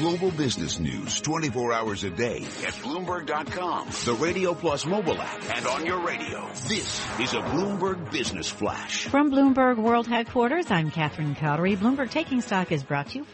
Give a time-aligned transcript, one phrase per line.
[0.00, 5.66] Global business news 24 hours a day at Bloomberg.com, the Radio Plus mobile app, and
[5.66, 6.48] on your radio.
[6.66, 9.08] This is a Bloomberg Business Flash.
[9.08, 11.76] From Bloomberg World Headquarters, I'm Catherine Cowdery.
[11.76, 13.26] Bloomberg Taking Stock is brought to you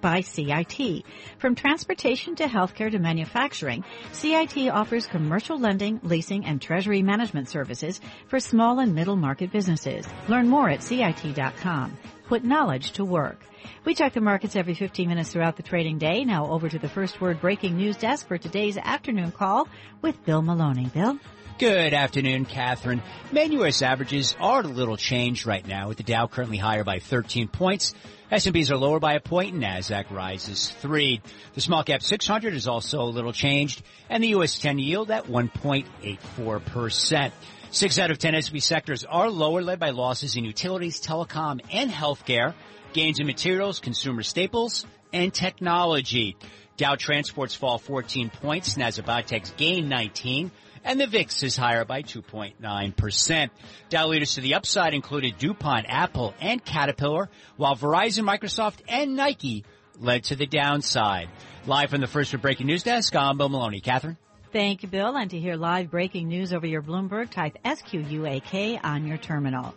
[0.00, 1.04] by CIT.
[1.38, 8.00] From transportation to healthcare to manufacturing, CIT offers commercial lending, leasing, and treasury management services
[8.26, 10.04] for small and middle market businesses.
[10.28, 11.96] Learn more at CIT.com.
[12.28, 13.40] Put knowledge to work.
[13.86, 16.26] We check the markets every 15 minutes throughout the trading day.
[16.26, 19.66] Now over to the first word breaking news desk for today's afternoon call
[20.02, 20.90] with Bill Maloney.
[20.92, 21.18] Bill?
[21.58, 23.02] Good afternoon, Catherine.
[23.32, 23.80] Main U.S.
[23.80, 27.94] averages are a little changed right now with the Dow currently higher by 13 points.
[28.30, 31.22] S&Ps are lower by a point and NASDAQ rises three.
[31.54, 34.58] The small cap 600 is also a little changed and the U.S.
[34.58, 37.32] 10 yield at 1.84%.
[37.70, 41.90] Six out of 10 S&P sectors are lower led by losses in utilities, telecom, and
[41.90, 42.54] healthcare,
[42.92, 46.36] gains in materials, consumer staples, and technology.
[46.78, 50.50] Dow transports fall 14 points, Nasdaq gain 19
[50.84, 53.50] and the VIX is higher by 2.9%.
[53.90, 59.64] Dow leaders to the upside included DuPont, Apple, and Caterpillar, while Verizon, Microsoft, and Nike
[59.98, 61.28] led to the downside.
[61.66, 63.80] Live from the First Word Breaking News Desk, I'm Bill Maloney.
[63.80, 64.16] Catherine?
[64.52, 65.14] Thank you, Bill.
[65.16, 69.74] And to hear live breaking news over your Bloomberg, type SQUAK on your terminal.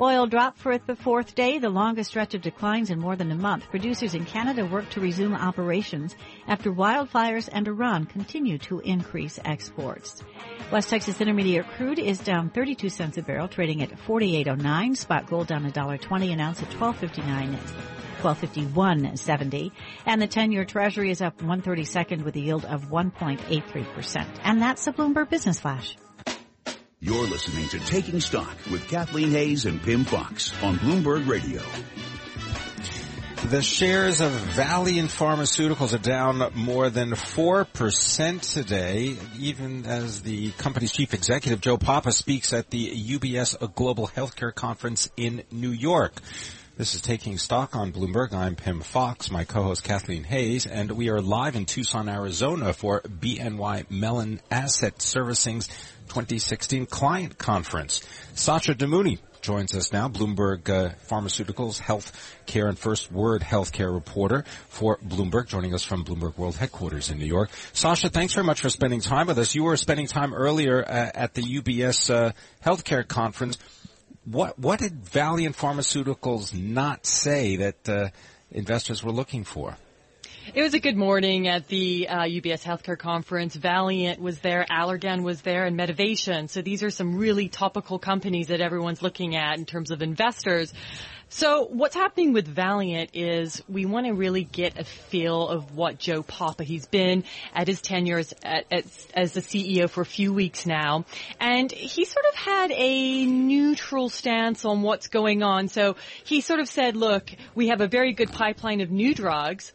[0.00, 3.36] Oil dropped for the fourth day, the longest stretch of declines in more than a
[3.36, 3.68] month.
[3.70, 6.16] Producers in Canada work to resume operations
[6.48, 10.22] after wildfires and Iran continue to increase exports.
[10.72, 14.96] West Texas Intermediate crude is down 32 cents a barrel, trading at 48.09.
[14.96, 18.03] Spot gold down $1.20 an ounce at 12.59.
[18.24, 19.70] 1251.70
[20.06, 24.26] and the 10-year treasury is up 132nd with a yield of 1.83%.
[24.42, 25.96] And that's the Bloomberg Business Flash.
[27.00, 31.60] You're listening to Taking Stock with Kathleen Hays and Pimm Fox on Bloomberg Radio.
[33.50, 40.92] The shares of Valeant Pharmaceuticals are down more than 4% today, even as the company's
[40.92, 46.14] chief executive, Joe Papa, speaks at the UBS Global Healthcare Conference in New York.
[46.76, 48.32] This is Taking Stock on Bloomberg.
[48.32, 53.00] I'm Pimm Fox, my co-host Kathleen Hays, and we are live in Tucson, Arizona for
[53.02, 55.68] BNY Mellon Asset Servicing's
[56.08, 58.02] 2016 Client Conference.
[58.34, 62.10] Sasha Damouni joins us now, Bloomberg uh, Pharmaceuticals Health
[62.46, 67.20] Care and First Word Healthcare reporter for Bloomberg, joining us from Bloomberg World Headquarters in
[67.20, 67.50] New York.
[67.72, 69.54] Sasha, thanks very much for spending time with us.
[69.54, 72.32] You were spending time earlier uh, at the UBS uh,
[72.64, 73.58] Healthcare Conference.
[74.24, 78.08] What what did Valeant Pharmaceuticals not say that uh,
[78.50, 79.76] investors were looking for?
[80.54, 83.54] It was a good morning at the uh, UBS Healthcare Conference.
[83.54, 86.50] Valeant was there, Allergan was there, and Medivation.
[86.50, 90.72] So these are some really topical companies that everyone's looking at in terms of investors.
[91.36, 95.98] So what's happening with Valeant is we want to really get a feel of what
[95.98, 100.32] Joe Papa, he's been at his tenure as, as, as, the CEO for a few
[100.32, 101.06] weeks now.
[101.40, 105.66] And he sort of had a neutral stance on what's going on.
[105.66, 109.72] So he sort of said, look, we have a very good pipeline of new drugs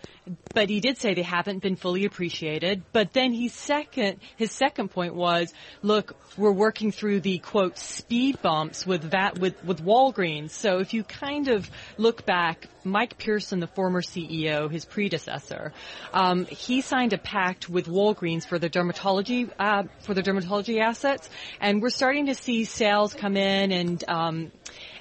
[0.54, 2.84] but he did say they haven't been fully appreciated.
[2.92, 8.42] But then he second, his second point was, look, we're working through the quote speed
[8.42, 10.52] bumps with that with with Walgreens.
[10.52, 15.74] So if you kind of look back, Mike Pearson, the former CEO, his predecessor,
[16.14, 21.30] um, he signed a pact with Walgreens for the dermatology uh, for the dermatology assets,
[21.60, 24.04] and we're starting to see sales come in and.
[24.08, 24.52] Um,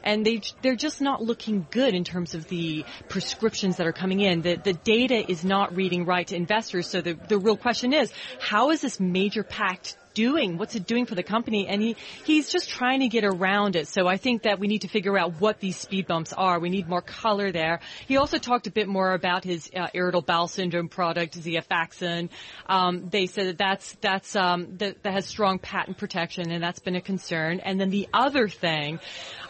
[0.02, 4.20] and they they're just not looking good in terms of the prescriptions that are coming
[4.20, 4.42] in.
[4.42, 6.88] The the data is not reading right to investors.
[6.88, 10.58] So the the real question is, how is this major pact doing?
[10.58, 11.68] What's it doing for the company?
[11.68, 13.86] And he, he's just trying to get around it.
[13.86, 16.58] So I think that we need to figure out what these speed bumps are.
[16.58, 17.78] We need more color there.
[18.08, 22.30] He also talked a bit more about his uh, irritable bowel syndrome product, Xifaxan.
[22.66, 26.80] Um, they said that that's, that's, um, that, that has strong patent protection and that's
[26.80, 27.60] been a concern.
[27.60, 28.98] And then the other thing,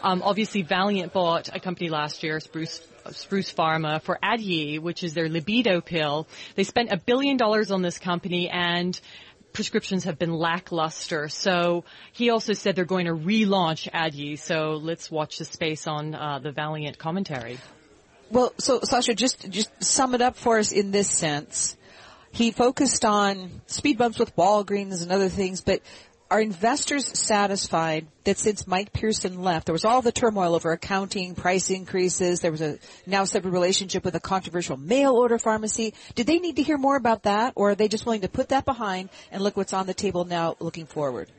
[0.03, 2.79] um, obviously Valeant bought a company last year, Spruce
[3.11, 6.27] Spruce Pharma for Addyi, which is their libido pill.
[6.55, 8.99] They spent a billion dollars on this company and
[9.53, 11.27] prescriptions have been lackluster.
[11.29, 14.37] So he also said they're going to relaunch Addyi.
[14.37, 17.59] So let's watch the space on uh, the Valeant commentary.
[18.31, 21.75] Well, so Sasha, just just sum it up for us in this sense.
[22.31, 25.81] He focused on speed bumps with Walgreens and other things, but
[26.31, 31.33] are investors satisfied that since Mike Pearson left, there was all the turmoil over accounting,
[31.33, 32.77] price increases, there was a
[33.07, 35.93] now separate relationship with a controversial mail order pharmacy.
[36.13, 38.49] Did they need to hear more about that or are they just willing to put
[38.49, 41.31] that behind and look what's on the table now looking forward?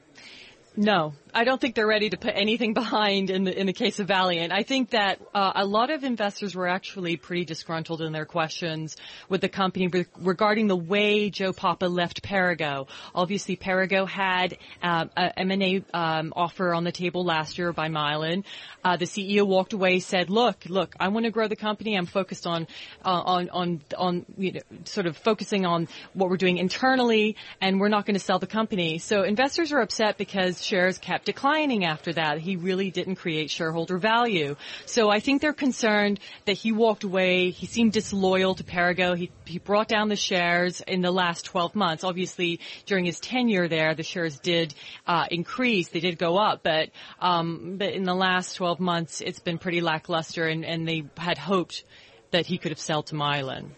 [0.77, 3.99] No, I don't think they're ready to put anything behind in the in the case
[4.01, 4.53] of Valeant.
[4.53, 8.97] I think that uh, a lot of investors were actually pretty disgruntled in their questions
[9.29, 12.89] with the company re- regarding the way Joe Papa left Perrigo.
[13.15, 18.45] Obviously, Perrigo had uh, a M&A um, offer on the table last year by Mylan.
[18.83, 21.97] Uh, the CEO walked away, said, "Look, look, I want to grow the company.
[21.97, 22.67] I'm focused on
[23.05, 27.79] uh, on on on you know, sort of focusing on what we're doing internally, and
[27.79, 31.85] we're not going to sell the company." So investors are upset because shares kept declining
[31.85, 32.39] after that.
[32.39, 34.57] He really didn't create shareholder value.
[34.87, 37.51] So I think they're concerned that he walked away.
[37.51, 39.17] He seemed disloyal to Perrigo.
[39.17, 42.05] He, he brought down the shares in the last 12 months.
[42.05, 44.75] Obviously, during his tenure there, the shares did
[45.07, 45.89] uh, increase.
[45.89, 46.91] They did go up, but
[47.21, 51.39] um, but in the last 12 months, it's been pretty lackluster, and, and they had
[51.39, 51.85] hoped
[52.31, 53.71] that he could have sold to Mylan.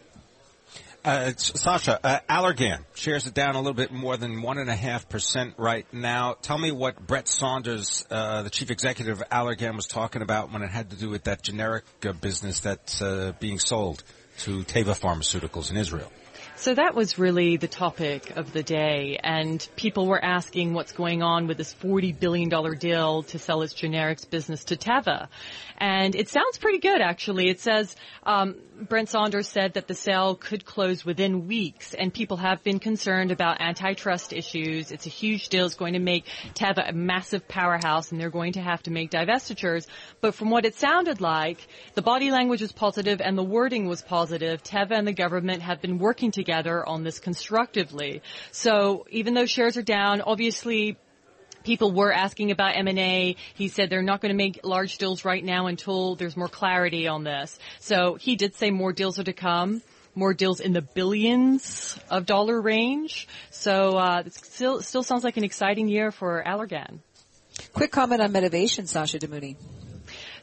[1.05, 4.77] Uh, Sasha, uh, Allergan shares are down a little bit more than one and a
[4.77, 6.35] half percent right now.
[6.41, 10.63] Tell me what Brent Saunders, uh, the chief executive of Allergan, was talking about when
[10.63, 14.05] it had to do with that generic uh, business that's uh, being sold
[14.39, 16.13] to Teva Pharmaceuticals in Israel.
[16.63, 21.21] So that was really the topic of the day, and people were asking what's going
[21.21, 22.49] on with this $40 billion
[22.79, 25.27] deal to sell its generics business to Teva.
[25.77, 27.49] And it sounds pretty good, actually.
[27.49, 32.37] It says, um, Brent Saunders said that the sale could close within weeks, and people
[32.37, 34.93] have been concerned about antitrust issues.
[34.93, 35.67] It's a huge deal.
[35.67, 39.11] It's going to make Teva a massive powerhouse, and they're going to have to make
[39.11, 39.89] divestitures.
[40.21, 44.01] But from what it sounded like, the body language was positive and the wording was
[44.01, 44.63] positive.
[44.63, 48.23] Teva and the government have been working together on this constructively.
[48.51, 50.97] So even though shares are down, obviously
[51.63, 53.37] people were asking about M&A.
[53.55, 57.09] He said they're not going to make large deals right now until there's more clarity
[57.09, 57.59] on this.
[57.81, 59.83] So he did say more deals are to come.
[60.15, 63.29] More deals in the billions of dollar range.
[63.51, 66.99] So uh, it still still sounds like an exciting year for Allergan.
[67.73, 69.57] Quick comment on Medivation, Sasha Damouni.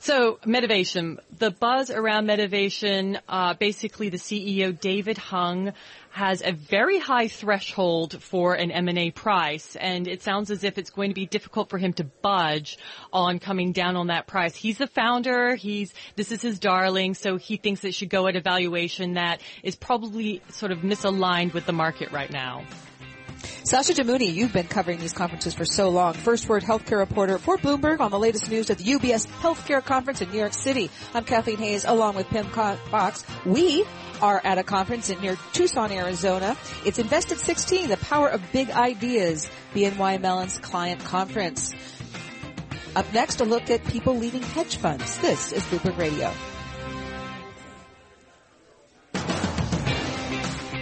[0.02, 5.74] So Medivation, the buzz around Medivation, uh, basically the CEO David Hung
[6.12, 10.90] has a very high threshold for an M&A price, and it sounds as if it's
[10.90, 12.78] going to be difficult for him to budge
[13.12, 14.56] on coming down on that price.
[14.56, 15.56] He's the founder.
[15.56, 19.42] He's this is his darling, so he thinks it should go at a valuation that
[19.64, 22.64] is probably sort of misaligned with the market right now.
[23.64, 26.14] Sasha Damouni, you've been covering these conferences for so long.
[26.14, 30.22] First Word Healthcare reporter for Bloomberg on the latest news at the UBS Healthcare Conference
[30.22, 30.90] in New York City.
[31.14, 33.24] I'm Kathleen Hays along with Pimm Fox.
[33.46, 33.86] We
[34.22, 36.58] are at a conference in near Tucson, Arizona.
[36.86, 41.74] It's Invest at 16, the power of big ideas, BNY Mellon's client conference.
[42.96, 45.18] Up next, a look at people leaving hedge funds.
[45.20, 46.34] This is Bloomberg Radio.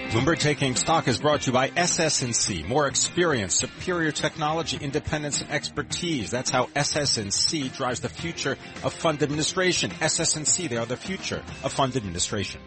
[0.09, 2.63] Bloomberg Taking Stock is brought to you by SS&C.
[2.63, 6.31] More experience, superior technology, independence, and expertise.
[6.31, 9.91] That's how SS&C drives the future of fund administration.
[9.99, 12.61] SS&C, they are the future of fund administration.